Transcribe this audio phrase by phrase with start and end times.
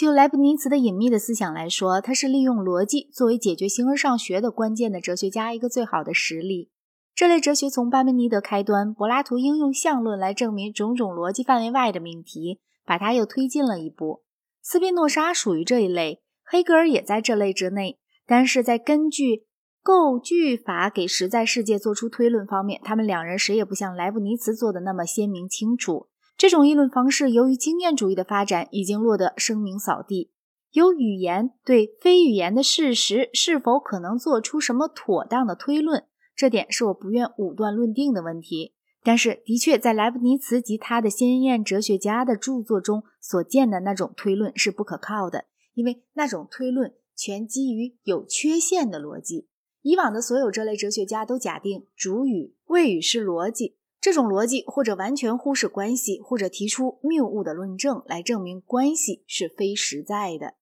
[0.00, 6.70] 就莱布尼茨的隐秘的思想来说，他是利用逻辑作为解决形而上学的关键的哲学家一个最好的实例。
[7.14, 14.22] 这类哲学从巴门尼德开端，柏拉图应用相论来证明种种逻辑范围外的命题，把他又推进了一步。
[14.62, 19.44] 斯宾诺莎属于这一类，黑格尔也在这类之内，但是在根据
[19.82, 26.08] 构句法给实在世界做出推论方面，他们两人谁也不像莱布尼茨做的那么鲜明清楚。
[26.40, 30.30] 这种议论方式由于经验主义的发展，已经落得声名扫地。
[30.70, 36.06] 由语言对非语言的事实是否可能做出什么妥当的推论？
[36.34, 38.72] 这点是我不愿武断论定的问题，
[39.04, 49.48] 但是的确在莱布尼茨及他的先验哲学家的著作中所见的那种推论是不可靠的，因为那种推论全基于有缺陷的逻辑。
[49.82, 60.54] 以往的所有这类哲学家都假定主语谓语是逻辑，这种逻辑或者完全忽视关系，或者提出谬误的论证来证明关系是非实在的。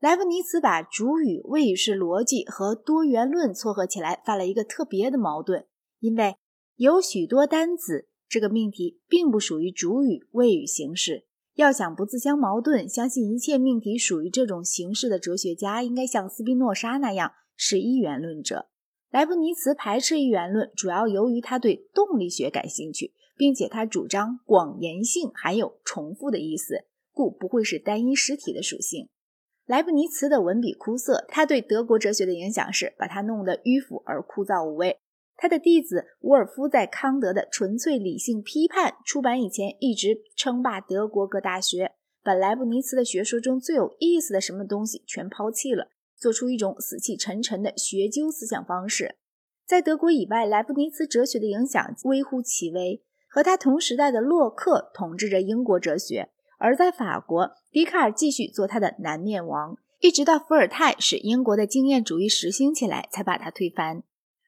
[0.00, 5.66] 莱布尼茨把主语谓语式逻辑和多元论撮合起来，犯了一个特别的矛盾。
[6.00, 6.36] 因为
[6.76, 11.26] 有许多单子这个命题并不属于主语谓语形式。
[11.54, 18.68] 要想不自相矛盾，相信一切命题属于这种形式的哲学家，应该像斯宾诺莎那样是一元论者。
[19.16, 29.08] 莱布尼茨排斥一元论，主要由于他对动力学感兴趣，并且他主张广延性含有重复的意思，故不会是单一实体的属性。
[29.64, 34.98] 莱布尼茨的文笔枯涩，他对德国哲学的影响是把他弄得迂腐而枯燥无味。
[35.34, 49.16] 他的弟子伍尔夫在康德的《纯粹理性批判》出版以前，一直称霸德国各大学，把莱布尼茨的学说中最有意思的什么东西全抛弃了，做出一种死气沉沉的学究思想方式。
[49.66, 56.30] 在德国以外，莱布尼茨哲学的影响微乎其微，和他同时代的洛克统治着英国哲学。
[56.58, 64.02] 而在法国，笛卡尔继续做他的南面王，一直到伏尔泰使英国的经验主义实行起来，才把他推翻。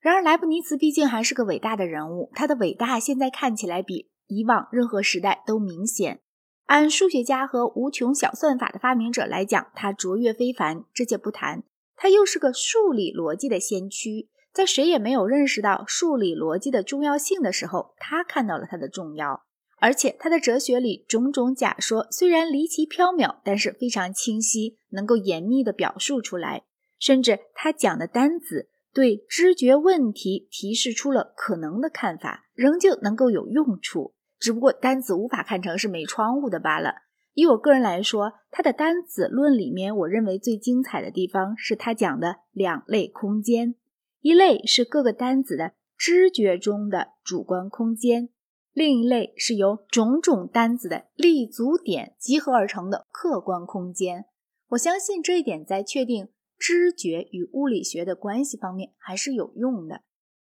[0.00, 6.20] 然而，莱布尼茨毕竟还是个伟大的人物，他的伟大现在看起来比以往任何时代都明显。
[6.66, 11.64] 按数学家和无穷小算法的发明者来讲，他卓越非凡，这且不谈。
[11.96, 19.44] 他又是个数理逻辑的先驱，在谁也没有认识到数理逻辑的重要性的时候，他看到了它的重要。
[19.78, 26.62] 而且他的哲学里种种假说虽然离奇缥缈，但是非常清晰，能够严密地表述出来。
[27.00, 34.14] 甚至他讲的单子对知觉问题提示出了可能的看法，仍旧能够有用处。
[34.42, 36.94] 只不过单子无法看成是没窗户的罢了。
[37.32, 43.76] 以我个人来说，他的单子论里面，我认为最精彩的地方是他讲的两类空间：
[44.20, 48.30] 一类是各个单子的知觉中的主观空间。
[48.72, 54.24] 另一类是由种种单子的立足点集合而成的客观空间。
[54.70, 60.00] 我相信这一点在确定知觉与物理学的关系方面还是有用的。